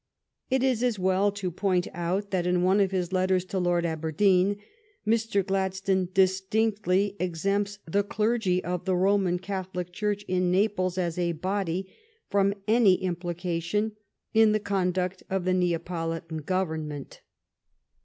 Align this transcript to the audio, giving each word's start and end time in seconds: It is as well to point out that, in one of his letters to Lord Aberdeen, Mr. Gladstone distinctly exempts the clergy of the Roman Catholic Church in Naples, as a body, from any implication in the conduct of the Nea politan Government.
It 0.49 0.63
is 0.63 0.81
as 0.81 0.97
well 0.97 1.31
to 1.33 1.51
point 1.51 1.87
out 1.93 2.31
that, 2.31 2.47
in 2.47 2.63
one 2.63 2.79
of 2.79 2.89
his 2.89 3.13
letters 3.13 3.45
to 3.45 3.59
Lord 3.59 3.85
Aberdeen, 3.85 4.57
Mr. 5.05 5.45
Gladstone 5.45 6.09
distinctly 6.11 7.15
exempts 7.19 7.77
the 7.85 8.01
clergy 8.03 8.63
of 8.63 8.85
the 8.85 8.95
Roman 8.95 9.37
Catholic 9.37 9.93
Church 9.93 10.23
in 10.27 10.49
Naples, 10.49 10.97
as 10.97 11.19
a 11.19 11.33
body, 11.33 11.93
from 12.31 12.55
any 12.67 12.95
implication 12.95 13.91
in 14.33 14.53
the 14.53 14.59
conduct 14.59 15.21
of 15.29 15.45
the 15.45 15.53
Nea 15.53 15.77
politan 15.77 16.47
Government. 16.47 17.21